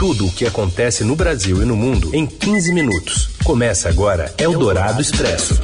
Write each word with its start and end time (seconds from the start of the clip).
Tudo 0.00 0.28
o 0.28 0.32
que 0.32 0.46
acontece 0.46 1.04
no 1.04 1.14
Brasil 1.14 1.62
e 1.62 1.66
no 1.66 1.76
mundo 1.76 2.08
em 2.14 2.24
15 2.24 2.72
minutos. 2.72 3.28
Começa 3.44 3.86
agora 3.86 4.34
Eldorado 4.38 4.98
Expresso. 4.98 5.60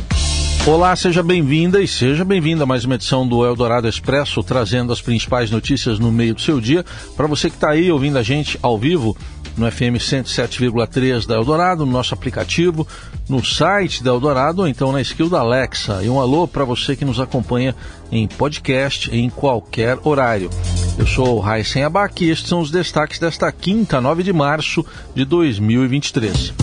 Olá, 0.66 0.94
seja 0.94 1.22
bem-vinda 1.22 1.80
e 1.80 1.88
seja 1.88 2.22
bem-vinda 2.22 2.64
a 2.64 2.66
mais 2.66 2.84
uma 2.84 2.96
edição 2.96 3.26
do 3.26 3.46
Eldorado 3.46 3.88
Expresso, 3.88 4.42
trazendo 4.42 4.92
as 4.92 5.00
principais 5.00 5.50
notícias 5.50 5.98
no 5.98 6.12
meio 6.12 6.34
do 6.34 6.42
seu 6.42 6.60
dia. 6.60 6.84
Para 7.16 7.26
você 7.26 7.48
que 7.48 7.56
está 7.56 7.70
aí 7.70 7.90
ouvindo 7.90 8.18
a 8.18 8.22
gente 8.22 8.58
ao 8.60 8.78
vivo, 8.78 9.16
no 9.56 9.72
FM 9.72 9.96
107,3 9.96 11.26
da 11.26 11.36
Eldorado, 11.36 11.86
no 11.86 11.92
nosso 11.92 12.12
aplicativo, 12.12 12.86
no 13.26 13.42
site 13.42 14.04
da 14.04 14.10
Eldorado 14.10 14.60
ou 14.60 14.68
então 14.68 14.92
na 14.92 15.00
skill 15.00 15.30
da 15.30 15.40
Alexa. 15.40 16.02
E 16.02 16.10
um 16.10 16.20
alô 16.20 16.46
para 16.46 16.62
você 16.62 16.94
que 16.94 17.06
nos 17.06 17.18
acompanha 17.18 17.74
em 18.12 18.28
podcast 18.28 19.10
em 19.16 19.30
qualquer 19.30 19.98
horário. 20.04 20.50
Eu 20.98 21.06
sou 21.06 21.36
o 21.36 21.40
Raíssen 21.40 21.84
Abac 21.84 22.24
e 22.24 22.30
estes 22.30 22.48
são 22.48 22.60
os 22.60 22.70
destaques 22.70 23.18
desta 23.18 23.52
quinta, 23.52 24.00
9 24.00 24.22
de 24.22 24.32
março 24.32 24.84
de 25.14 25.26
2023. 25.26 26.54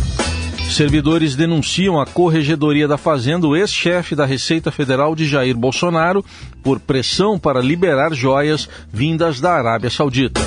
Servidores 0.72 1.36
denunciam 1.36 2.02
a 2.02 2.06
Corregedoria 2.06 2.88
da 2.88 2.98
Fazenda, 2.98 3.48
o 3.48 3.56
ex-chefe 3.56 4.16
da 4.16 4.26
Receita 4.26 4.72
Federal 4.72 5.16
de 5.16 5.28
Jair 5.28 5.56
Bolsonaro, 5.56 6.26
por 6.64 6.80
pressão 6.80 7.38
para 7.38 7.62
liberar 7.62 8.12
joias 8.14 8.68
vindas 8.92 9.40
da 9.40 9.54
Arábia 9.54 9.92
Saudita. 9.92 10.42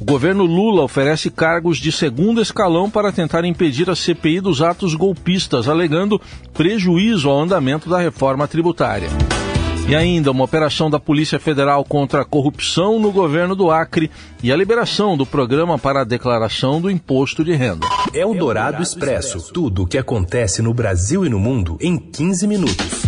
O 0.00 0.04
governo 0.04 0.44
Lula 0.44 0.82
oferece 0.82 1.30
cargos 1.30 1.78
de 1.78 1.92
segundo 1.92 2.42
escalão 2.42 2.90
para 2.90 3.12
tentar 3.12 3.44
impedir 3.44 3.88
a 3.88 3.94
CPI 3.94 4.40
dos 4.40 4.60
atos 4.60 4.94
golpistas, 4.94 5.68
alegando 5.68 6.20
prejuízo 6.52 7.30
ao 7.30 7.40
andamento 7.40 7.88
da 7.88 8.00
reforma 8.00 8.48
tributária. 8.48 9.08
E 9.86 9.94
ainda 9.94 10.30
uma 10.30 10.44
operação 10.44 10.88
da 10.88 10.98
Polícia 10.98 11.38
Federal 11.38 11.84
contra 11.84 12.22
a 12.22 12.24
corrupção 12.24 12.98
no 12.98 13.12
governo 13.12 13.54
do 13.54 13.70
Acre 13.70 14.10
e 14.42 14.50
a 14.50 14.56
liberação 14.56 15.14
do 15.14 15.26
programa 15.26 15.78
para 15.78 16.00
a 16.00 16.04
declaração 16.04 16.80
do 16.80 16.90
imposto 16.90 17.44
de 17.44 17.52
renda. 17.54 17.86
É 18.14 18.24
o 18.24 18.32
Dourado 18.32 18.82
Expresso. 18.82 19.52
Tudo 19.52 19.82
o 19.82 19.86
que 19.86 19.98
acontece 19.98 20.62
no 20.62 20.72
Brasil 20.72 21.26
e 21.26 21.28
no 21.28 21.38
mundo 21.38 21.76
em 21.82 21.98
15 21.98 22.46
minutos. 22.46 23.02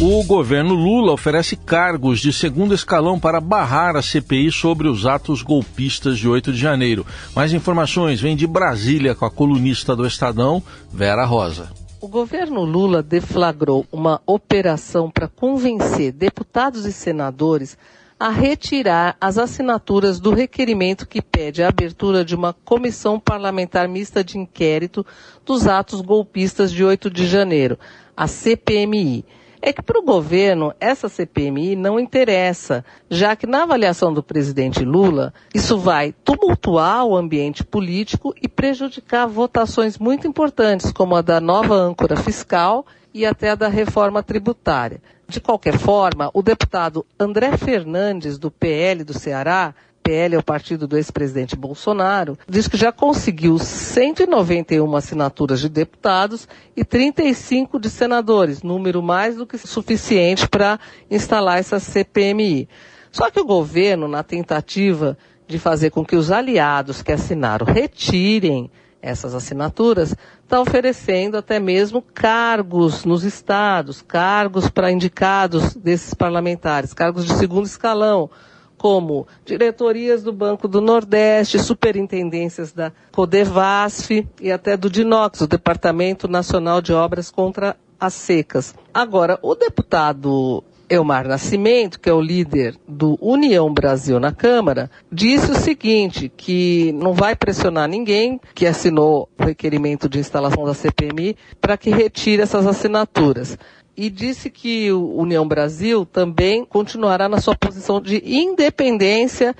O 0.00 0.24
governo 0.24 0.74
Lula 0.74 1.12
oferece 1.12 1.54
cargos 1.54 2.18
de 2.18 2.32
segundo 2.32 2.74
escalão 2.74 3.18
para 3.18 3.40
barrar 3.40 3.94
a 3.94 4.02
CPI 4.02 4.50
sobre 4.50 4.88
os 4.88 5.06
atos 5.06 5.42
golpistas 5.42 6.18
de 6.18 6.28
8 6.28 6.52
de 6.52 6.58
janeiro. 6.58 7.06
Mais 7.36 7.52
informações 7.52 8.20
vêm 8.20 8.36
de 8.36 8.48
Brasília 8.48 9.14
com 9.14 9.24
a 9.24 9.30
colunista 9.30 9.94
do 9.94 10.06
Estadão, 10.06 10.60
Vera 10.92 11.24
Rosa. 11.24 11.68
O 12.00 12.06
governo 12.06 12.62
Lula 12.62 13.02
deflagrou 13.02 13.84
uma 13.90 14.22
operação 14.24 15.10
para 15.10 15.26
convencer 15.26 16.12
deputados 16.12 16.86
e 16.86 16.92
senadores 16.92 17.76
a 18.20 18.28
retirar 18.28 19.16
as 19.20 19.36
assinaturas 19.36 20.20
do 20.20 20.32
requerimento 20.32 21.08
que 21.08 21.20
pede 21.20 21.60
a 21.60 21.68
abertura 21.68 22.24
de 22.24 22.36
uma 22.36 22.52
comissão 22.52 23.18
parlamentar 23.18 23.88
mista 23.88 24.22
de 24.22 24.38
inquérito 24.38 25.04
dos 25.44 25.66
atos 25.66 26.00
golpistas 26.00 26.70
de 26.70 26.84
8 26.84 27.10
de 27.10 27.26
janeiro, 27.26 27.76
a 28.16 28.28
CPMI 28.28 29.24
é 29.60 29.72
que 29.72 29.82
para 29.82 29.98
o 29.98 30.04
governo 30.04 30.72
essa 30.80 31.08
CPMI 31.08 31.76
não 31.76 31.98
interessa, 31.98 32.84
já 33.10 33.34
que 33.36 33.46
na 33.46 33.62
avaliação 33.62 34.12
do 34.12 34.22
presidente 34.22 34.84
Lula, 34.84 35.32
isso 35.54 35.78
vai 35.78 36.14
tumultuar 36.24 37.04
o 37.04 37.16
ambiente 37.16 37.64
político 37.64 38.34
e 38.40 38.48
prejudicar 38.48 39.26
votações 39.26 39.98
muito 39.98 40.26
importantes, 40.26 40.92
como 40.92 41.16
a 41.16 41.22
da 41.22 41.40
nova 41.40 41.74
âncora 41.74 42.16
fiscal 42.16 42.86
e 43.12 43.26
até 43.26 43.50
a 43.50 43.54
da 43.54 43.68
reforma 43.68 44.22
tributária. 44.22 45.00
De 45.26 45.40
qualquer 45.40 45.76
forma, 45.76 46.30
o 46.32 46.42
deputado 46.42 47.04
André 47.20 47.56
Fernandes, 47.56 48.38
do 48.38 48.50
PL 48.50 49.04
do 49.04 49.12
Ceará, 49.12 49.74
PL 50.08 50.36
é 50.36 50.38
o 50.38 50.42
partido 50.42 50.88
do 50.88 50.96
ex-presidente 50.96 51.54
Bolsonaro, 51.54 52.38
diz 52.48 52.66
que 52.66 52.78
já 52.78 52.90
conseguiu 52.90 53.58
191 53.58 54.96
assinaturas 54.96 55.60
de 55.60 55.68
deputados 55.68 56.48
e 56.74 56.82
35 56.82 57.78
de 57.78 57.90
senadores, 57.90 58.62
número 58.62 59.02
mais 59.02 59.36
do 59.36 59.46
que 59.46 59.58
suficiente 59.58 60.48
para 60.48 60.80
instalar 61.10 61.58
essa 61.58 61.78
CPMI. 61.78 62.70
Só 63.12 63.30
que 63.30 63.38
o 63.38 63.44
governo, 63.44 64.08
na 64.08 64.22
tentativa 64.22 65.18
de 65.46 65.58
fazer 65.58 65.90
com 65.90 66.02
que 66.02 66.16
os 66.16 66.30
aliados 66.30 67.02
que 67.02 67.12
assinaram 67.12 67.66
retirem 67.66 68.70
essas 69.02 69.34
assinaturas, 69.34 70.16
está 70.42 70.58
oferecendo 70.58 71.36
até 71.36 71.60
mesmo 71.60 72.00
cargos 72.00 73.04
nos 73.04 73.24
estados, 73.24 74.00
cargos 74.00 74.70
para 74.70 74.90
indicados 74.90 75.74
desses 75.74 76.14
parlamentares, 76.14 76.94
cargos 76.94 77.26
de 77.26 77.34
segundo 77.34 77.66
escalão, 77.66 78.30
como 78.78 79.26
diretorias 79.44 80.22
do 80.22 80.32
Banco 80.32 80.68
do 80.68 80.80
Nordeste, 80.80 81.58
superintendências 81.58 82.72
da 82.72 82.92
Codevasf 83.12 84.26
e 84.40 84.52
até 84.52 84.76
do 84.76 84.88
DINOX, 84.88 85.42
o 85.42 85.46
Departamento 85.48 86.28
Nacional 86.28 86.80
de 86.80 86.92
Obras 86.92 87.30
contra 87.30 87.76
as 88.00 88.14
Secas. 88.14 88.74
Agora, 88.94 89.38
o 89.42 89.54
deputado 89.56 90.62
Elmar 90.88 91.28
Nascimento, 91.28 92.00
que 92.00 92.08
é 92.08 92.12
o 92.12 92.20
líder 92.20 92.76
do 92.86 93.18
União 93.20 93.72
Brasil 93.72 94.18
na 94.18 94.32
Câmara, 94.32 94.90
disse 95.12 95.50
o 95.50 95.54
seguinte, 95.54 96.32
que 96.34 96.92
não 96.92 97.12
vai 97.12 97.36
pressionar 97.36 97.88
ninguém 97.88 98.40
que 98.54 98.66
assinou 98.66 99.28
o 99.38 99.44
requerimento 99.44 100.08
de 100.08 100.18
instalação 100.18 100.64
da 100.64 100.72
CPMI 100.72 101.36
para 101.60 101.76
que 101.76 101.90
retire 101.90 102.42
essas 102.42 102.66
assinaturas 102.66 103.58
e 103.98 104.08
disse 104.08 104.48
que 104.48 104.92
o 104.92 105.16
União 105.16 105.46
Brasil 105.46 106.06
também 106.06 106.64
continuará 106.64 107.28
na 107.28 107.40
sua 107.40 107.56
posição 107.56 108.00
de 108.00 108.22
independência 108.24 109.56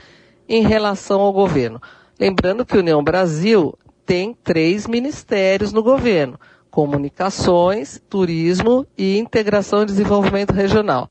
em 0.49 0.62
relação 0.62 1.21
ao 1.21 1.32
governo. 1.32 1.82
Lembrando 2.21 2.65
que 2.65 2.77
a 2.77 2.78
União 2.78 3.03
Brasil 3.03 3.77
tem 4.06 4.37
três 4.44 4.87
ministérios 4.87 5.72
no 5.72 5.82
governo: 5.82 6.38
comunicações, 6.71 8.00
turismo 8.09 8.87
e 8.97 9.19
integração 9.19 9.82
e 9.82 9.87
desenvolvimento 9.87 10.53
regional. 10.53 11.10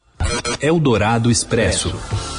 Eldorado 0.61 1.29
Expresso. 1.29 2.36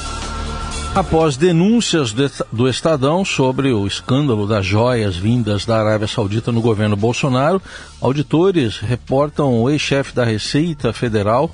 Após 0.99 1.37
denúncias 1.37 2.13
do 2.51 2.67
Estadão 2.67 3.23
sobre 3.23 3.71
o 3.71 3.87
escândalo 3.87 4.45
das 4.45 4.65
joias 4.65 5.15
vindas 5.15 5.65
da 5.65 5.79
Arábia 5.79 6.09
Saudita 6.09 6.51
no 6.51 6.59
governo 6.59 6.97
Bolsonaro, 6.97 7.61
auditores 8.01 8.79
reportam 8.79 9.61
o 9.61 9.69
ex-chefe 9.69 10.13
da 10.13 10.25
Receita 10.25 10.91
Federal 10.91 11.49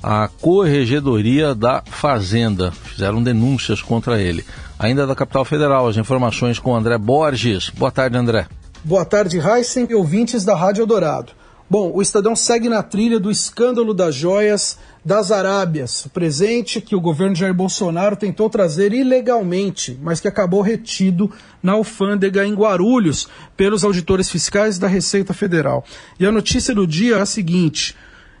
à 0.00 0.28
Corregedoria 0.40 1.52
da 1.52 1.82
Fazenda. 1.84 2.70
Fizeram 2.70 3.20
denúncias 3.20 3.82
contra 3.82 4.22
ele. 4.22 4.44
Ainda 4.78 5.04
da 5.04 5.16
capital 5.16 5.44
federal, 5.44 5.88
as 5.88 5.96
informações 5.96 6.60
com 6.60 6.72
André 6.72 6.96
Borges. 6.96 7.70
Boa 7.70 7.90
tarde, 7.90 8.16
André. 8.16 8.46
Boa 8.84 9.04
tarde, 9.04 9.40
Heisen 9.40 9.88
e 9.90 9.96
ouvintes 9.96 10.44
da 10.44 10.54
Rádio 10.54 10.82
Eldorado. 10.82 11.32
Bom, 11.68 11.90
o 11.92 12.00
Estadão 12.00 12.36
segue 12.36 12.68
na 12.68 12.80
trilha 12.80 13.18
do 13.18 13.28
escândalo 13.28 13.92
das 13.92 14.14
joias 14.14 14.78
das 15.04 15.32
Arábias, 15.32 16.06
presente 16.14 16.80
que 16.80 16.94
o 16.94 17.00
governo 17.00 17.34
Jair 17.34 17.52
Bolsonaro 17.52 18.14
tentou 18.14 18.48
trazer 18.48 18.92
ilegalmente, 18.92 19.98
mas 20.00 20.20
que 20.20 20.28
acabou 20.28 20.60
retido 20.60 21.28
na 21.60 21.72
alfândega 21.72 22.46
em 22.46 22.54
Guarulhos 22.54 23.28
pelos 23.56 23.82
auditores 23.82 24.30
fiscais 24.30 24.78
da 24.78 24.86
Receita 24.86 25.34
Federal. 25.34 25.84
E 26.20 26.26
a 26.26 26.30
notícia 26.30 26.72
do 26.72 26.86
dia 26.86 27.16
é 27.16 27.20
a 27.20 27.26
seguinte: 27.26 27.96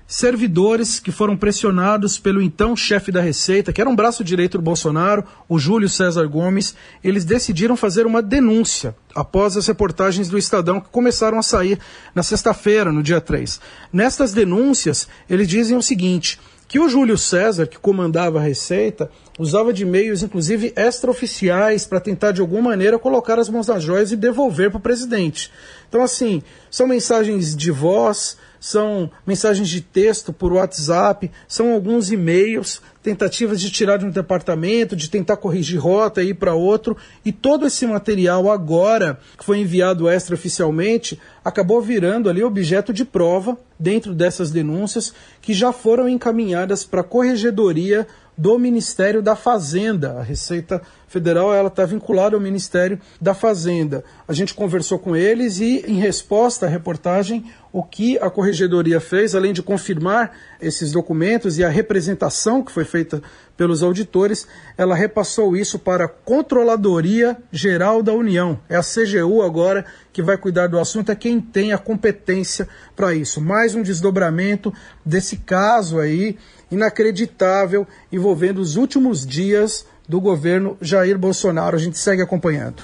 servidores 0.06 1.00
que 1.00 1.10
foram 1.10 1.36
pressionados 1.36 2.18
pelo 2.18 2.40
então 2.40 2.76
chefe 2.76 3.10
da 3.10 3.20
Receita, 3.20 3.72
que 3.72 3.80
era 3.80 3.90
um 3.90 3.96
braço 3.96 4.22
direito 4.22 4.58
do 4.58 4.62
Bolsonaro, 4.62 5.24
o 5.48 5.58
Júlio 5.58 5.88
César 5.88 6.26
Gomes, 6.26 6.76
eles 7.02 7.24
decidiram 7.24 7.76
fazer 7.76 8.06
uma 8.06 8.22
denúncia 8.22 8.94
após 9.14 9.56
as 9.56 9.66
reportagens 9.66 10.28
do 10.28 10.38
Estadão 10.38 10.80
que 10.80 10.88
começaram 10.90 11.38
a 11.38 11.42
sair 11.42 11.78
na 12.14 12.22
sexta-feira, 12.22 12.92
no 12.92 13.02
dia 13.02 13.20
3. 13.20 13.60
Nestas 13.92 14.32
denúncias, 14.32 15.08
eles 15.28 15.48
dizem 15.48 15.76
o 15.76 15.82
seguinte: 15.82 16.38
que 16.68 16.80
o 16.80 16.88
Júlio 16.88 17.16
César, 17.16 17.66
que 17.66 17.78
comandava 17.78 18.38
a 18.38 18.42
Receita, 18.42 19.10
usava 19.38 19.72
de 19.72 19.84
meios, 19.84 20.22
inclusive 20.22 20.72
extraoficiais, 20.76 21.86
para 21.86 22.00
tentar 22.00 22.32
de 22.32 22.40
alguma 22.40 22.70
maneira 22.70 22.98
colocar 22.98 23.38
as 23.38 23.48
mãos 23.48 23.68
nas 23.68 23.82
joias 23.82 24.10
e 24.10 24.16
devolver 24.16 24.70
para 24.70 24.78
o 24.78 24.82
presidente. 24.82 25.50
Então, 25.88 26.02
assim, 26.02 26.42
são 26.70 26.86
mensagens 26.86 27.56
de 27.56 27.70
voz, 27.70 28.36
são 28.60 29.10
mensagens 29.26 29.68
de 29.68 29.80
texto 29.80 30.32
por 30.32 30.52
WhatsApp, 30.52 31.30
são 31.46 31.72
alguns 31.72 32.10
e-mails, 32.10 32.82
tentativas 33.02 33.60
de 33.60 33.70
tirar 33.70 33.96
de 33.96 34.04
um 34.04 34.10
departamento, 34.10 34.96
de 34.96 35.08
tentar 35.08 35.36
corrigir 35.36 35.78
rota 35.78 36.22
e 36.22 36.30
ir 36.30 36.34
para 36.34 36.54
outro, 36.54 36.96
e 37.24 37.30
todo 37.30 37.66
esse 37.66 37.86
material 37.86 38.50
agora 38.50 39.20
que 39.38 39.44
foi 39.44 39.58
enviado 39.58 40.10
extraoficialmente 40.10 41.20
acabou 41.44 41.80
virando 41.80 42.28
ali 42.28 42.42
objeto 42.42 42.92
de 42.92 43.04
prova 43.04 43.56
dentro 43.78 44.12
dessas 44.12 44.50
denúncias 44.50 45.14
que 45.40 45.54
já 45.54 45.72
foram 45.72 46.08
encaminhadas 46.08 46.84
para 46.84 47.02
a 47.02 47.04
corregedoria 47.04 48.06
do 48.36 48.58
Ministério 48.58 49.22
da 49.22 49.34
Fazenda. 49.34 50.18
A 50.18 50.22
Receita 50.22 50.82
Federal 51.08 51.54
ela 51.54 51.68
está 51.68 51.84
vinculada 51.86 52.36
ao 52.36 52.40
Ministério 52.40 53.00
da 53.20 53.32
Fazenda. 53.32 54.04
A 54.28 54.32
gente 54.32 54.52
conversou 54.52 54.98
com 54.98 55.16
eles 55.16 55.60
e, 55.60 55.84
em 55.86 55.98
resposta 56.00 56.66
à 56.66 56.68
reportagem, 56.68 57.46
o 57.72 57.82
que 57.82 58.18
a 58.18 58.28
Corregedoria 58.28 59.00
fez, 59.00 59.34
além 59.34 59.52
de 59.52 59.62
confirmar 59.62 60.32
esses 60.60 60.92
documentos 60.92 61.58
e 61.58 61.64
a 61.64 61.68
representação 61.68 62.62
que 62.62 62.72
foi 62.72 62.84
feita 62.84 63.22
pelos 63.56 63.82
auditores, 63.82 64.46
ela 64.76 64.94
repassou 64.94 65.56
isso 65.56 65.78
para 65.78 66.04
a 66.04 66.08
Controladoria 66.08 67.36
Geral 67.50 68.02
da 68.02 68.12
União. 68.12 68.58
É 68.68 68.76
a 68.76 68.82
CGU 68.82 69.42
agora 69.42 69.84
que 70.12 70.22
vai 70.22 70.36
cuidar 70.36 70.66
do 70.66 70.78
assunto, 70.78 71.12
é 71.12 71.14
quem 71.14 71.40
tem 71.40 71.72
a 71.72 71.78
competência 71.78 72.68
para 72.94 73.14
isso. 73.14 73.40
Mais 73.40 73.74
um 73.74 73.82
desdobramento 73.82 74.72
desse 75.04 75.36
caso 75.36 75.98
aí 75.98 76.36
inacreditável 76.70 77.86
envolvendo 78.12 78.60
os 78.60 78.76
últimos 78.76 79.26
dias 79.26 79.86
do 80.08 80.20
governo 80.20 80.76
Jair 80.80 81.18
Bolsonaro. 81.18 81.76
A 81.76 81.78
gente 81.78 81.98
segue 81.98 82.22
acompanhando. 82.22 82.82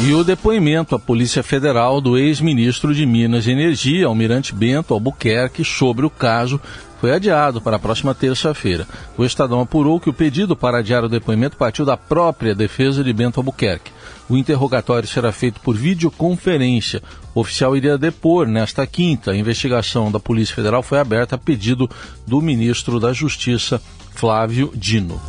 E 0.00 0.12
o 0.12 0.24
depoimento 0.24 0.96
à 0.96 0.98
Polícia 0.98 1.42
Federal 1.42 2.00
do 2.00 2.18
ex-ministro 2.18 2.92
de 2.92 3.06
Minas 3.06 3.46
e 3.46 3.52
Energia, 3.52 4.06
Almirante 4.06 4.52
Bento 4.52 4.92
Albuquerque, 4.92 5.64
sobre 5.64 6.04
o 6.04 6.10
caso 6.10 6.60
foi 7.00 7.12
adiado 7.12 7.60
para 7.60 7.76
a 7.76 7.78
próxima 7.78 8.14
terça-feira. 8.14 8.88
O 9.16 9.24
Estadão 9.24 9.60
apurou 9.60 10.00
que 10.00 10.10
o 10.10 10.12
pedido 10.12 10.56
para 10.56 10.78
adiar 10.78 11.04
o 11.04 11.08
depoimento 11.08 11.56
partiu 11.56 11.84
da 11.84 11.96
própria 11.96 12.54
defesa 12.54 13.04
de 13.04 13.12
Bento 13.12 13.38
Albuquerque. 13.38 13.92
O 14.28 14.36
interrogatório 14.36 15.08
será 15.08 15.32
feito 15.32 15.60
por 15.60 15.76
videoconferência. 15.76 17.02
O 17.34 17.40
oficial 17.40 17.76
iria 17.76 17.98
depor 17.98 18.46
nesta 18.46 18.86
quinta. 18.86 19.32
A 19.32 19.36
investigação 19.36 20.10
da 20.10 20.18
Polícia 20.18 20.54
Federal 20.54 20.82
foi 20.82 20.98
aberta 20.98 21.34
a 21.34 21.38
pedido 21.38 21.88
do 22.26 22.40
ministro 22.40 22.98
da 22.98 23.12
Justiça, 23.12 23.80
Flávio 24.14 24.72
Dino. 24.74 25.20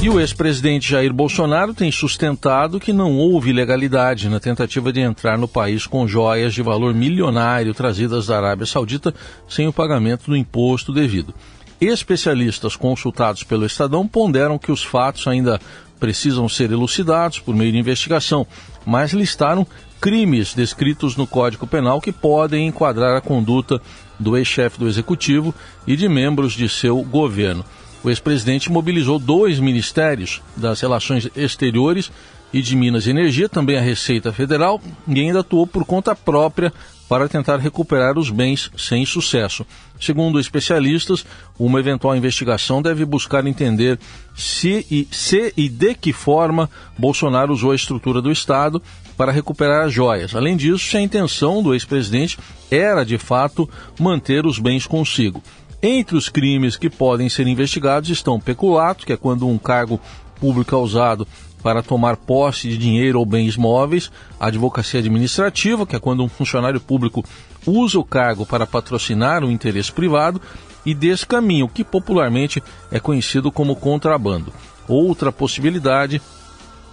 E 0.00 0.08
o 0.10 0.20
ex-presidente 0.20 0.90
Jair 0.90 1.14
Bolsonaro 1.14 1.72
tem 1.72 1.90
sustentado 1.90 2.78
que 2.78 2.92
não 2.92 3.16
houve 3.16 3.50
ilegalidade 3.50 4.28
na 4.28 4.38
tentativa 4.38 4.92
de 4.92 5.00
entrar 5.00 5.38
no 5.38 5.48
país 5.48 5.86
com 5.86 6.06
joias 6.06 6.52
de 6.52 6.60
valor 6.62 6.92
milionário 6.92 7.72
trazidas 7.72 8.26
da 8.26 8.36
Arábia 8.36 8.66
Saudita 8.66 9.14
sem 9.48 9.66
o 9.66 9.72
pagamento 9.72 10.26
do 10.26 10.36
imposto 10.36 10.92
devido. 10.92 11.34
Especialistas 11.80 12.76
consultados 12.76 13.42
pelo 13.42 13.66
Estadão 13.66 14.06
ponderam 14.06 14.58
que 14.58 14.70
os 14.70 14.84
fatos 14.84 15.26
ainda 15.26 15.60
precisam 15.98 16.48
ser 16.48 16.70
elucidados 16.70 17.38
por 17.38 17.54
meio 17.54 17.72
de 17.72 17.78
investigação, 17.78 18.46
mas 18.84 19.12
listaram 19.12 19.66
crimes 20.00 20.52
descritos 20.54 21.16
no 21.16 21.26
Código 21.26 21.66
Penal 21.66 22.00
que 22.00 22.12
podem 22.12 22.66
enquadrar 22.66 23.16
a 23.16 23.20
conduta 23.20 23.80
do 24.18 24.36
ex-chefe 24.36 24.78
do 24.78 24.88
Executivo 24.88 25.54
e 25.86 25.96
de 25.96 26.08
membros 26.08 26.52
de 26.52 26.68
seu 26.68 27.02
governo. 27.02 27.64
O 28.02 28.10
ex-presidente 28.10 28.70
mobilizou 28.70 29.18
dois 29.18 29.58
ministérios 29.58 30.42
das 30.54 30.80
Relações 30.80 31.28
Exteriores 31.34 32.12
e 32.52 32.60
de 32.60 32.76
Minas 32.76 33.06
e 33.06 33.10
Energia, 33.10 33.48
também 33.48 33.78
a 33.78 33.80
Receita 33.80 34.32
Federal, 34.32 34.80
e 35.08 35.18
ainda 35.18 35.40
atuou 35.40 35.66
por 35.66 35.84
conta 35.84 36.14
própria 36.14 36.72
para 37.08 37.28
tentar 37.28 37.58
recuperar 37.58 38.18
os 38.18 38.30
bens 38.30 38.70
sem 38.76 39.04
sucesso. 39.04 39.66
Segundo 40.00 40.40
especialistas, 40.40 41.24
uma 41.58 41.78
eventual 41.80 42.16
investigação 42.16 42.82
deve 42.82 43.04
buscar 43.04 43.46
entender 43.46 43.98
se 44.34 44.86
e, 44.90 45.06
se 45.10 45.52
e 45.56 45.68
de 45.68 45.94
que 45.94 46.12
forma 46.12 46.68
Bolsonaro 46.98 47.52
usou 47.52 47.72
a 47.72 47.76
estrutura 47.76 48.20
do 48.20 48.32
Estado 48.32 48.82
para 49.16 49.32
recuperar 49.32 49.86
as 49.86 49.92
joias. 49.92 50.34
Além 50.34 50.56
disso, 50.56 50.84
se 50.84 50.96
a 50.96 51.00
intenção 51.00 51.62
do 51.62 51.72
ex-presidente 51.72 52.38
era, 52.70 53.04
de 53.04 53.18
fato, 53.18 53.68
manter 53.98 54.46
os 54.46 54.58
bens 54.58 54.86
consigo. 54.86 55.42
Entre 55.82 56.16
os 56.16 56.28
crimes 56.28 56.76
que 56.76 56.88
podem 56.88 57.28
ser 57.28 57.46
investigados 57.46 58.08
estão 58.08 58.40
peculato, 58.40 59.04
que 59.06 59.12
é 59.12 59.16
quando 59.16 59.46
um 59.46 59.58
cargo 59.58 60.00
público 60.40 60.74
é 60.74 60.78
usado 60.78 61.28
para 61.64 61.82
tomar 61.82 62.18
posse 62.18 62.68
de 62.68 62.76
dinheiro 62.76 63.18
ou 63.18 63.24
bens 63.24 63.56
móveis, 63.56 64.12
advocacia 64.38 65.00
administrativa, 65.00 65.86
que 65.86 65.96
é 65.96 65.98
quando 65.98 66.22
um 66.22 66.28
funcionário 66.28 66.78
público 66.78 67.24
usa 67.66 67.98
o 67.98 68.04
cargo 68.04 68.44
para 68.44 68.66
patrocinar 68.66 69.42
o 69.42 69.50
interesse 69.50 69.90
privado, 69.90 70.40
e 70.84 70.92
descaminho, 70.92 71.66
que 71.66 71.82
popularmente 71.82 72.62
é 72.92 73.00
conhecido 73.00 73.50
como 73.50 73.74
contrabando. 73.74 74.52
Outra 74.86 75.32
possibilidade, 75.32 76.20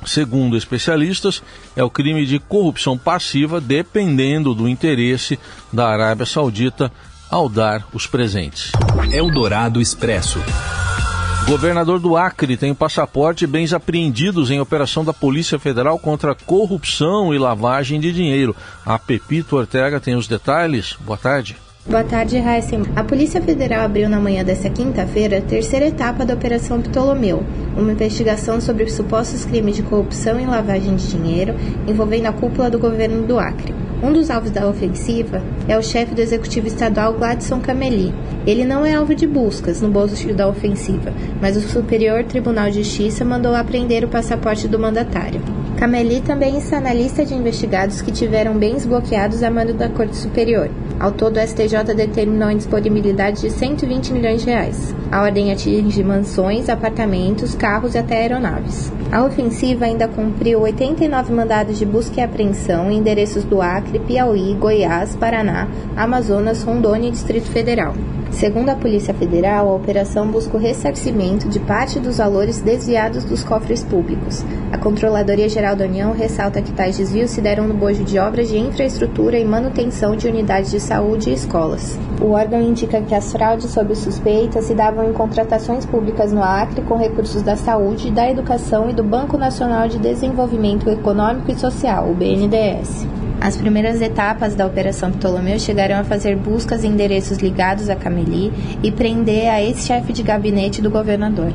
segundo 0.06 0.56
especialistas, 0.56 1.44
é 1.76 1.84
o 1.84 1.90
crime 1.90 2.26
de 2.26 2.40
corrupção 2.40 2.98
passiva, 2.98 3.60
dependendo 3.60 4.56
do 4.56 4.70
interesse 4.70 5.38
da 5.74 5.90
Arábia 5.90 6.26
Saudita 6.26 6.90
ao 7.30 7.50
dar 7.50 7.86
os 7.92 8.08
presentes. 8.08 8.72
Eldorado 9.12 9.82
Expresso. 9.82 10.40
Governador 11.46 12.00
do 12.00 12.16
Acre 12.16 12.56
tem 12.56 12.74
passaporte 12.74 13.44
e 13.44 13.48
bens 13.48 13.74
apreendidos 13.74 14.50
em 14.52 14.62
operação 14.62 15.04
da 15.04 15.12
Polícia 15.12 15.60
Federal 15.60 16.00
contra 16.00 16.36
corrupção 16.36 17.34
e 17.34 17.38
lavagem 17.38 18.00
de 18.00 18.14
dinheiro. 18.14 18.56
A 18.86 18.98
Pepito 18.98 19.58
Ortega 19.58 20.00
tem 20.00 20.16
os 20.16 20.28
detalhes. 20.28 20.96
Boa 21.02 21.18
tarde. 21.18 21.58
Boa 21.86 22.04
tarde, 22.04 22.38
Heisen. 22.38 22.84
A 22.96 23.04
Polícia 23.04 23.42
Federal 23.42 23.84
abriu 23.84 24.08
na 24.08 24.20
manhã 24.20 24.46
desta 24.46 24.70
quinta-feira 24.70 25.40
a 25.40 25.42
terceira 25.42 25.88
etapa 25.88 26.24
da 26.24 26.36
Operação 26.36 26.80
Ptolomeu, 26.80 27.44
uma 27.76 27.92
investigação 27.92 28.62
sobre 28.62 28.88
supostos 28.90 29.44
crimes 29.44 29.76
de 29.76 29.84
corrupção 29.84 30.40
e 30.40 30.46
lavagem 30.46 30.96
de 30.96 31.10
dinheiro 31.10 31.56
envolvendo 31.88 32.28
a 32.28 32.32
cúpula 32.32 32.70
do 32.70 32.78
governo 32.78 33.26
do 33.26 33.40
Acre. 33.40 33.74
Um 34.04 34.12
dos 34.12 34.32
alvos 34.32 34.50
da 34.50 34.68
ofensiva 34.68 35.44
é 35.68 35.78
o 35.78 35.84
chefe 35.84 36.16
do 36.16 36.22
executivo 36.22 36.66
estadual 36.66 37.14
Gladson 37.14 37.60
Cameli. 37.60 38.12
Ele 38.48 38.66
não 38.66 38.84
é 38.84 38.96
alvo 38.96 39.14
de 39.14 39.28
buscas 39.28 39.80
no 39.80 39.90
bolso 39.90 40.34
da 40.34 40.48
ofensiva, 40.48 41.14
mas 41.40 41.56
o 41.56 41.62
Superior 41.62 42.24
Tribunal 42.24 42.72
de 42.72 42.82
Justiça 42.82 43.24
mandou 43.24 43.54
apreender 43.54 44.04
o 44.04 44.08
passaporte 44.08 44.68
do 44.68 44.80
mandatário. 44.80 45.40
Cameli 45.78 46.20
também 46.20 46.58
está 46.58 46.82
na 46.82 46.92
lista 46.92 47.24
de 47.24 47.36
investigados 47.36 48.02
que 48.02 48.12
tiveram 48.12 48.58
bens 48.58 48.88
bloqueados 48.88 49.44
a 49.44 49.52
mando 49.52 49.76
da 49.76 49.88
Corte 49.88 50.16
Superior. 50.16 50.70
Ao 51.02 51.12
todo, 51.12 51.38
o 51.38 51.40
STJ 51.40 51.96
determinou 51.96 52.48
a 52.48 52.54
disponibilidade 52.54 53.42
de 53.42 53.50
120 53.50 54.14
milhões 54.14 54.42
de 54.42 54.52
reais. 54.52 54.94
A 55.12 55.24
ordem 55.24 55.52
atinge 55.52 56.04
mansões, 56.04 56.70
apartamentos, 56.70 57.56
carros 57.56 57.96
e 57.96 57.98
até 57.98 58.18
aeronaves. 58.22 58.94
A 59.12 59.24
ofensiva 59.24 59.86
ainda 59.86 60.08
cumpriu 60.08 60.62
89 60.62 61.34
mandados 61.34 61.80
de 61.80 61.88
busca 61.88 62.22
e 62.22 62.24
apreensão 62.24 62.92
em 62.92 63.00
endereços 63.00 63.44
do 63.44 63.64
Acre, 63.64 63.98
Piauí, 63.98 64.54
Goiás, 64.54 65.16
Paraná, 65.16 65.68
Amazonas, 65.98 66.62
Rondônia 66.62 67.08
e 67.08 67.12
Distrito 67.12 67.48
Federal. 67.48 67.96
Segundo 68.32 68.70
a 68.70 68.76
Polícia 68.76 69.14
Federal, 69.14 69.70
a 69.70 69.76
operação 69.76 70.28
busca 70.28 70.58
o 70.58 70.60
ressarcimento 70.60 71.48
de 71.50 71.60
parte 71.60 72.00
dos 72.00 72.18
valores 72.18 72.60
desviados 72.62 73.24
dos 73.24 73.44
cofres 73.44 73.84
públicos. 73.84 74.44
A 74.72 74.78
Controladoria 74.78 75.50
Geral 75.50 75.76
da 75.76 75.86
União 75.86 76.14
ressalta 76.14 76.62
que 76.62 76.72
tais 76.72 76.98
desvios 76.98 77.30
se 77.30 77.42
deram 77.42 77.68
no 77.68 77.74
bojo 77.74 78.04
de 78.04 78.18
obras 78.18 78.48
de 78.48 78.58
infraestrutura 78.58 79.38
e 79.38 79.46
manutenção 79.46 80.16
de 80.16 80.28
unidades 80.28 80.72
de 80.72 80.80
saúde 80.80 81.30
e 81.30 81.34
escolas. 81.34 82.00
O 82.22 82.32
órgão 82.32 82.62
indica 82.62 83.02
que 83.02 83.14
as 83.14 83.32
fraudes 83.32 83.70
sob 83.70 83.94
suspeita 83.96 84.62
se 84.62 84.74
davam 84.74 85.10
em 85.10 85.14
contratações 85.14 85.86
públicas 85.86 86.32
no 86.32 86.42
Acre 86.42 86.82
com 86.82 86.96
recursos 86.96 87.42
da 87.42 87.56
saúde, 87.56 88.12
da 88.12 88.30
educação 88.30 88.90
e 88.90 88.94
do 88.94 89.04
Banco 89.04 89.38
Nacional 89.38 89.88
de 89.88 90.00
Desenvolvimento 90.00 90.90
Econômico 90.90 91.52
e 91.52 91.56
Social, 91.56 92.10
o 92.10 92.16
BNDES. 92.16 93.21
As 93.42 93.58
primeiras 93.58 94.00
etapas 94.02 94.54
da 94.54 94.68
Operação 94.68 95.12
Ptolomeu 95.12 95.58
chegaram 95.60 95.96
a 95.96 96.04
fazer 96.04 96.36
buscas 96.36 96.84
em 96.84 96.90
endereços 96.90 97.40
ligados 97.40 97.90
a 97.90 97.96
Cameli 97.96 98.54
e 98.84 98.92
prender 98.92 99.50
a 99.50 99.60
ex-chefe 99.60 100.14
de 100.14 100.22
gabinete 100.22 100.80
do 100.80 100.92
governador. 100.92 101.52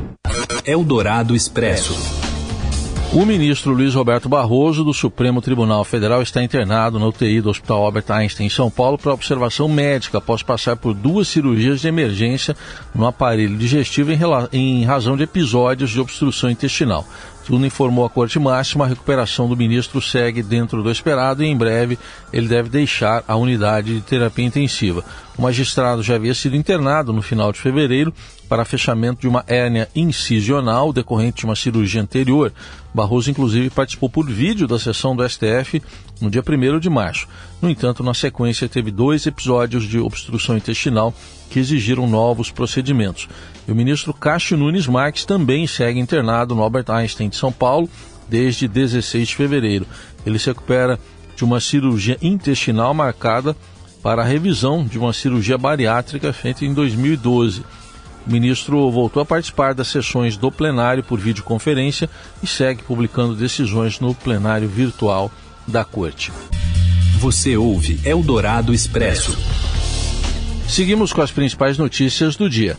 Eldorado 0.65 1.33
Expresso. 1.33 1.95
O 3.13 3.25
ministro 3.25 3.71
Luiz 3.71 3.95
Roberto 3.95 4.27
Barroso, 4.27 4.83
do 4.83 4.93
Supremo 4.93 5.41
Tribunal 5.41 5.85
Federal, 5.85 6.21
está 6.21 6.43
internado 6.43 6.99
na 6.99 7.07
UTI 7.07 7.39
do 7.39 7.49
Hospital 7.49 7.85
Albert 7.85 8.03
Einstein, 8.09 8.47
em 8.47 8.49
São 8.49 8.69
Paulo, 8.69 8.97
para 8.97 9.13
observação 9.13 9.69
médica 9.69 10.17
após 10.17 10.43
passar 10.43 10.75
por 10.75 10.93
duas 10.93 11.29
cirurgias 11.29 11.79
de 11.79 11.87
emergência 11.87 12.53
no 12.93 13.07
aparelho 13.07 13.57
digestivo 13.57 14.11
em, 14.11 14.19
em 14.51 14.83
razão 14.83 15.15
de 15.15 15.23
episódios 15.23 15.89
de 15.91 16.01
obstrução 16.01 16.49
intestinal. 16.49 17.07
Luna 17.49 17.67
informou 17.67 18.05
a 18.05 18.09
Corte 18.09 18.37
Máxima, 18.39 18.85
a 18.85 18.87
recuperação 18.87 19.47
do 19.47 19.55
ministro 19.55 20.01
segue 20.01 20.43
dentro 20.43 20.83
do 20.83 20.91
esperado 20.91 21.43
e 21.43 21.47
em 21.47 21.55
breve 21.55 21.97
ele 22.31 22.47
deve 22.47 22.69
deixar 22.69 23.23
a 23.27 23.35
unidade 23.35 23.95
de 23.95 24.01
terapia 24.01 24.45
intensiva. 24.45 25.03
O 25.37 25.41
magistrado 25.41 26.01
já 26.01 26.15
havia 26.15 26.33
sido 26.33 26.55
internado 26.55 27.13
no 27.13 27.21
final 27.21 27.51
de 27.51 27.59
fevereiro 27.59 28.13
para 28.49 28.65
fechamento 28.65 29.21
de 29.21 29.27
uma 29.27 29.43
hérnia 29.47 29.87
incisional 29.95 30.91
decorrente 30.91 31.39
de 31.39 31.45
uma 31.45 31.55
cirurgia 31.55 32.01
anterior. 32.01 32.51
Barroso, 32.93 33.29
inclusive, 33.29 33.69
participou 33.69 34.09
por 34.09 34.25
vídeo 34.25 34.67
da 34.67 34.79
sessão 34.79 35.15
do 35.15 35.27
STF 35.27 35.81
no 36.19 36.29
dia 36.29 36.41
1 36.41 36.79
de 36.79 36.89
março. 36.89 37.27
No 37.61 37.69
entanto, 37.69 38.03
na 38.03 38.13
sequência, 38.13 38.67
teve 38.67 38.89
dois 38.89 39.25
episódios 39.25 39.83
de 39.83 39.99
obstrução 39.99 40.57
intestinal 40.57 41.13
que 41.49 41.59
exigiram 41.59 42.07
novos 42.07 42.51
procedimentos. 42.51 43.27
E 43.67 43.71
o 43.71 43.75
ministro 43.75 44.13
Cássio 44.13 44.57
Nunes 44.57 44.87
Marques 44.87 45.25
também 45.25 45.67
segue 45.67 45.99
internado 45.99 46.55
no 46.55 46.63
Albert 46.63 46.89
Einstein 46.89 47.29
de 47.29 47.35
São 47.35 47.51
Paulo 47.51 47.89
desde 48.29 48.67
16 48.67 49.27
de 49.27 49.35
fevereiro. 49.35 49.85
Ele 50.25 50.39
se 50.39 50.47
recupera 50.47 50.99
de 51.35 51.43
uma 51.43 51.59
cirurgia 51.59 52.17
intestinal 52.21 52.93
marcada 52.93 53.55
para 54.01 54.21
a 54.21 54.25
revisão 54.25 54.85
de 54.85 54.97
uma 54.97 55.11
cirurgia 55.11 55.57
bariátrica 55.57 56.31
feita 56.31 56.63
em 56.63 56.73
2012. 56.73 57.63
O 58.25 58.31
ministro 58.31 58.89
voltou 58.91 59.21
a 59.21 59.25
participar 59.25 59.73
das 59.73 59.87
sessões 59.87 60.37
do 60.37 60.51
plenário 60.51 61.03
por 61.03 61.19
videoconferência 61.19 62.09
e 62.41 62.47
segue 62.47 62.83
publicando 62.83 63.35
decisões 63.35 63.99
no 63.99 64.13
plenário 64.15 64.67
virtual 64.67 65.31
da 65.67 65.83
Corte. 65.83 66.31
Você 67.19 67.57
ouve 67.57 67.99
Eldorado 68.05 68.73
Expresso. 68.73 69.37
Seguimos 70.67 71.13
com 71.13 71.21
as 71.21 71.31
principais 71.31 71.77
notícias 71.77 72.35
do 72.35 72.49
dia. 72.49 72.77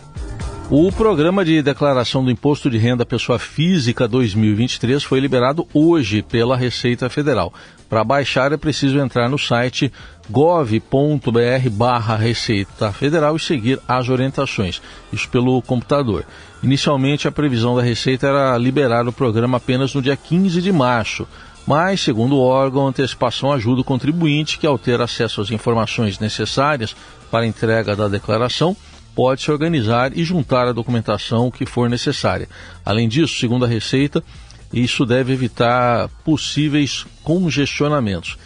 O 0.71 0.93
programa 0.93 1.47
de 1.47 1.63
declaração 1.63 2.23
do 2.23 2.31
Imposto 2.31 2.69
de 2.69 2.77
Renda 2.77 3.07
Pessoa 3.07 3.39
Física 3.39 4.07
2023 4.07 5.03
foi 5.03 5.19
liberado 5.19 5.67
hoje 5.73 6.21
pela 6.21 6.59
Receita 6.59 7.09
Federal. 7.09 7.55
Para 7.89 8.05
baixar 8.05 8.53
é 8.53 8.57
preciso 8.59 8.99
entrar 8.99 9.31
no 9.31 9.39
site 9.39 9.91
gov.br 10.29 11.71
barra 11.73 12.17
Receita 12.17 12.93
Federal 12.93 13.35
e 13.35 13.41
seguir 13.41 13.81
as 13.89 14.11
orientações, 14.11 14.83
isso 15.11 15.27
pelo 15.31 15.63
computador. 15.63 16.27
Inicialmente 16.63 17.27
a 17.27 17.33
previsão 17.33 17.75
da 17.75 17.81
Receita 17.81 18.27
era 18.27 18.59
liberar 18.59 19.09
o 19.09 19.13
programa 19.13 19.57
apenas 19.57 19.95
no 19.95 20.03
dia 20.03 20.19
15 20.19 20.61
de 20.61 20.71
março, 20.71 21.27
mas, 21.67 22.03
segundo 22.03 22.37
o 22.37 22.43
órgão, 22.43 22.85
a 22.85 22.91
antecipação 22.91 23.53
ajuda 23.53 23.81
o 23.81 23.85
contribuinte 23.85 24.59
que, 24.59 24.67
ao 24.67 24.79
ter 24.79 25.01
acesso 25.01 25.41
às 25.41 25.51
informações 25.51 26.19
necessárias 26.19 26.95
para 27.31 27.45
a 27.45 27.47
entrega 27.47 27.97
da 27.97 28.07
declaração, 28.07 28.77
pode 29.19 29.43
se 29.43 29.51
organizar 29.51 30.17
e 30.17 30.23
juntar 30.23 30.69
a 30.69 30.73
documentação 30.73 31.51
que 31.51 31.67
for 31.67 31.91
necessária. 31.91 32.49
Além 32.85 33.09
disso, 33.09 33.37
segundo 33.37 33.65
a 33.65 33.69
Receita, 33.69 34.23
isso 34.73 35.05
deve 35.05 35.33
evitar 35.33 36.09
possíveis 36.25 37.05
congestionamentos. 37.25 38.39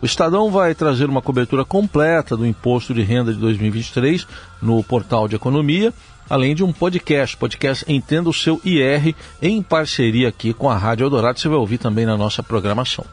O 0.00 0.06
Estadão 0.06 0.50
vai 0.50 0.74
trazer 0.74 1.08
uma 1.08 1.22
cobertura 1.22 1.64
completa 1.64 2.36
do 2.36 2.46
imposto 2.46 2.94
de 2.94 3.02
renda 3.02 3.32
de 3.32 3.38
2023 3.38 4.26
no 4.62 4.82
portal 4.82 5.26
de 5.26 5.36
economia 5.36 5.92
além 6.28 6.54
de 6.54 6.62
um 6.62 6.72
podcast, 6.72 7.36
podcast 7.36 7.84
Entenda 7.90 8.28
o 8.28 8.34
Seu 8.34 8.60
IR, 8.64 9.14
em 9.40 9.62
parceria 9.62 10.28
aqui 10.28 10.52
com 10.52 10.68
a 10.68 10.76
Rádio 10.76 11.04
Eldorado. 11.04 11.38
Você 11.38 11.48
vai 11.48 11.58
ouvir 11.58 11.78
também 11.78 12.04
na 12.04 12.16
nossa 12.16 12.42
programação. 12.42 13.04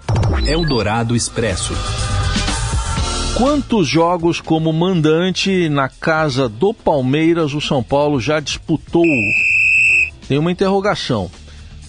Eldorado 0.46 1.15
Expresso. 1.15 1.74
Quantos 3.36 3.88
jogos 3.88 4.39
como 4.39 4.72
mandante 4.72 5.68
na 5.70 5.89
casa 5.89 6.48
do 6.48 6.74
Palmeiras 6.74 7.54
o 7.54 7.62
São 7.62 7.84
Paulo 7.84 8.20
já 8.20 8.39
disputou? 8.39 9.04
Tem 10.27 10.38
uma 10.38 10.51
interrogação. 10.51 11.30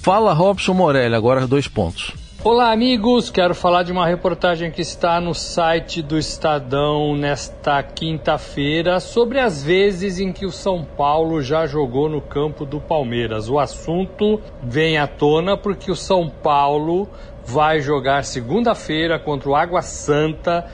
Fala 0.02 0.32
Robson 0.32 0.74
Morelli, 0.74 1.14
agora 1.14 1.46
dois 1.46 1.66
pontos. 1.66 2.12
Olá, 2.48 2.70
amigos. 2.70 3.28
Quero 3.28 3.56
falar 3.56 3.82
de 3.82 3.90
uma 3.90 4.06
reportagem 4.06 4.70
que 4.70 4.80
está 4.80 5.20
no 5.20 5.34
site 5.34 6.00
do 6.00 6.16
Estadão 6.16 7.16
nesta 7.16 7.82
quinta-feira 7.82 9.00
sobre 9.00 9.40
as 9.40 9.64
vezes 9.64 10.20
em 10.20 10.32
que 10.32 10.46
o 10.46 10.52
São 10.52 10.84
Paulo 10.84 11.42
já 11.42 11.66
jogou 11.66 12.08
no 12.08 12.20
campo 12.20 12.64
do 12.64 12.80
Palmeiras. 12.80 13.48
O 13.48 13.58
assunto 13.58 14.40
vem 14.62 14.96
à 14.96 15.08
tona 15.08 15.56
porque 15.56 15.90
o 15.90 15.96
São 15.96 16.30
Paulo 16.30 17.08
vai 17.44 17.80
jogar 17.80 18.24
segunda-feira 18.24 19.18
contra 19.18 19.48
o 19.48 19.56
Água 19.56 19.82
Santa 19.82 20.64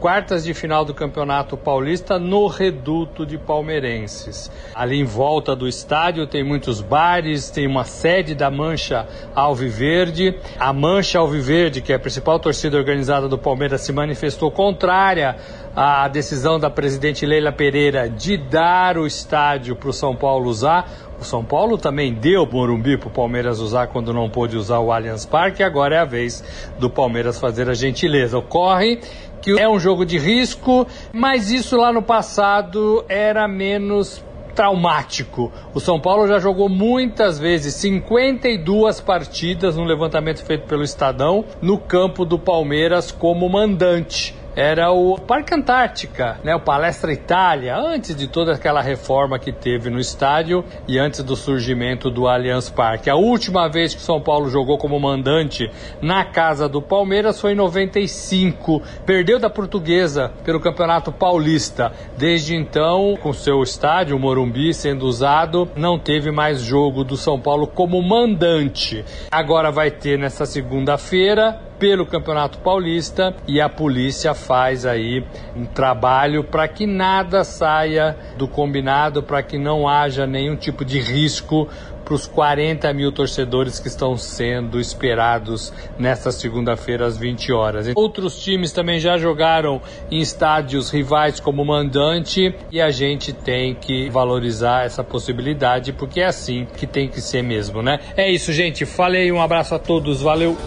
quartas 0.00 0.44
de 0.44 0.54
final 0.54 0.82
do 0.82 0.94
Campeonato 0.94 1.58
Paulista 1.58 2.18
no 2.18 2.46
reduto 2.46 3.26
de 3.26 3.36
palmeirenses. 3.36 4.50
Ali 4.74 4.98
em 4.98 5.04
volta 5.04 5.54
do 5.54 5.68
estádio 5.68 6.26
tem 6.26 6.42
muitos 6.42 6.80
bares, 6.80 7.50
tem 7.50 7.66
uma 7.66 7.84
sede 7.84 8.34
da 8.34 8.50
Mancha 8.50 9.06
Alviverde. 9.34 10.34
A 10.58 10.72
Mancha 10.72 11.18
Alviverde, 11.18 11.82
que 11.82 11.92
é 11.92 11.96
a 11.96 11.98
principal 11.98 12.40
torcida 12.40 12.78
organizada 12.78 13.28
do 13.28 13.36
Palmeiras, 13.36 13.82
se 13.82 13.92
manifestou 13.92 14.50
contrária 14.50 15.36
à 15.76 16.08
decisão 16.08 16.58
da 16.58 16.70
presidente 16.70 17.26
Leila 17.26 17.52
Pereira 17.52 18.08
de 18.08 18.38
dar 18.38 18.96
o 18.96 19.06
estádio 19.06 19.76
para 19.76 19.90
o 19.90 19.92
São 19.92 20.16
Paulo 20.16 20.48
usar. 20.48 21.09
O 21.20 21.24
São 21.24 21.44
Paulo 21.44 21.76
também 21.76 22.14
deu 22.14 22.46
Morumbi 22.46 22.96
para 22.96 23.08
o 23.08 23.10
Palmeiras 23.10 23.60
usar 23.60 23.88
quando 23.88 24.12
não 24.12 24.30
pôde 24.30 24.56
usar 24.56 24.78
o 24.78 24.90
Allianz 24.90 25.26
Parque. 25.26 25.62
Agora 25.62 25.96
é 25.96 25.98
a 25.98 26.04
vez 26.04 26.42
do 26.78 26.88
Palmeiras 26.88 27.38
fazer 27.38 27.68
a 27.68 27.74
gentileza. 27.74 28.38
Ocorre 28.38 29.00
que 29.42 29.58
é 29.58 29.68
um 29.68 29.78
jogo 29.78 30.04
de 30.04 30.18
risco, 30.18 30.86
mas 31.12 31.50
isso 31.50 31.76
lá 31.76 31.92
no 31.92 32.02
passado 32.02 33.04
era 33.08 33.46
menos 33.46 34.24
traumático. 34.54 35.52
O 35.74 35.80
São 35.80 36.00
Paulo 36.00 36.26
já 36.26 36.38
jogou 36.38 36.68
muitas 36.68 37.38
vezes, 37.38 37.74
52 37.74 39.00
partidas 39.00 39.76
no 39.76 39.84
levantamento 39.84 40.44
feito 40.44 40.66
pelo 40.66 40.82
Estadão, 40.82 41.44
no 41.62 41.78
campo 41.78 42.24
do 42.24 42.38
Palmeiras 42.38 43.10
como 43.10 43.48
mandante 43.48 44.34
era 44.60 44.92
o 44.92 45.16
Parque 45.16 45.54
Antártica, 45.54 46.38
né, 46.44 46.54
o 46.54 46.60
Palestra 46.60 47.10
Itália, 47.10 47.78
antes 47.78 48.14
de 48.14 48.28
toda 48.28 48.52
aquela 48.52 48.82
reforma 48.82 49.38
que 49.38 49.50
teve 49.50 49.88
no 49.88 49.98
estádio 49.98 50.62
e 50.86 50.98
antes 50.98 51.22
do 51.22 51.34
surgimento 51.34 52.10
do 52.10 52.28
Allianz 52.28 52.68
Parque. 52.68 53.08
A 53.08 53.16
última 53.16 53.70
vez 53.70 53.94
que 53.94 54.02
o 54.02 54.04
São 54.04 54.20
Paulo 54.20 54.50
jogou 54.50 54.76
como 54.76 55.00
mandante 55.00 55.70
na 56.02 56.26
casa 56.26 56.68
do 56.68 56.82
Palmeiras 56.82 57.40
foi 57.40 57.52
em 57.52 57.54
95, 57.54 58.82
perdeu 59.06 59.38
da 59.38 59.48
Portuguesa 59.48 60.30
pelo 60.44 60.60
Campeonato 60.60 61.10
Paulista. 61.10 61.90
Desde 62.18 62.54
então, 62.54 63.16
com 63.22 63.32
seu 63.32 63.62
estádio, 63.62 64.14
o 64.14 64.20
Morumbi, 64.20 64.74
sendo 64.74 65.06
usado, 65.06 65.70
não 65.74 65.98
teve 65.98 66.30
mais 66.30 66.60
jogo 66.60 67.02
do 67.02 67.16
São 67.16 67.40
Paulo 67.40 67.66
como 67.66 68.02
mandante. 68.02 69.06
Agora 69.30 69.70
vai 69.70 69.90
ter 69.90 70.18
nessa 70.18 70.44
segunda-feira 70.44 71.69
pelo 71.80 72.04
Campeonato 72.04 72.58
Paulista 72.58 73.34
e 73.48 73.58
a 73.58 73.68
polícia 73.68 74.34
faz 74.34 74.84
aí 74.84 75.24
um 75.56 75.64
trabalho 75.64 76.44
para 76.44 76.68
que 76.68 76.86
nada 76.86 77.42
saia 77.42 78.14
do 78.36 78.46
combinado, 78.46 79.22
para 79.22 79.42
que 79.42 79.56
não 79.56 79.88
haja 79.88 80.26
nenhum 80.26 80.54
tipo 80.56 80.84
de 80.84 81.00
risco 81.00 81.66
para 82.04 82.14
os 82.14 82.26
40 82.26 82.92
mil 82.92 83.10
torcedores 83.12 83.78
que 83.78 83.88
estão 83.88 84.16
sendo 84.16 84.78
esperados 84.78 85.72
nesta 85.98 86.30
segunda-feira 86.30 87.06
às 87.06 87.16
20 87.16 87.52
horas. 87.52 87.86
Outros 87.94 88.38
times 88.42 88.72
também 88.72 89.00
já 89.00 89.16
jogaram 89.16 89.80
em 90.10 90.20
estádios 90.20 90.90
rivais 90.90 91.40
como 91.40 91.64
mandante 91.64 92.54
e 92.70 92.80
a 92.80 92.90
gente 92.90 93.32
tem 93.32 93.74
que 93.74 94.10
valorizar 94.10 94.84
essa 94.84 95.02
possibilidade 95.02 95.92
porque 95.92 96.20
é 96.20 96.26
assim 96.26 96.66
que 96.76 96.86
tem 96.86 97.08
que 97.08 97.20
ser 97.22 97.42
mesmo, 97.42 97.80
né? 97.80 98.00
É 98.16 98.30
isso, 98.30 98.52
gente. 98.52 98.84
Falei, 98.84 99.32
um 99.32 99.40
abraço 99.40 99.74
a 99.74 99.78
todos, 99.78 100.20
valeu! 100.20 100.58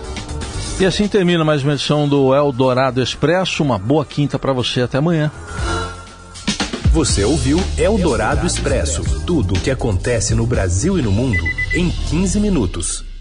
E 0.79 0.85
assim 0.85 1.07
termina 1.07 1.45
mais 1.45 1.63
uma 1.63 1.73
edição 1.73 2.09
do 2.09 2.33
Eldorado 2.33 3.01
Expresso. 3.01 3.63
Uma 3.63 3.77
boa 3.77 4.03
quinta 4.03 4.39
para 4.39 4.51
você. 4.51 4.81
Até 4.81 4.97
amanhã. 4.97 5.31
Você 6.91 7.23
ouviu 7.23 7.59
Eldorado 7.77 8.45
Expresso 8.45 9.03
tudo 9.25 9.53
o 9.53 9.59
que 9.59 9.71
acontece 9.71 10.35
no 10.35 10.45
Brasil 10.45 10.97
e 10.97 11.01
no 11.01 11.11
mundo 11.11 11.43
em 11.73 11.89
15 11.89 12.39
minutos. 12.39 13.12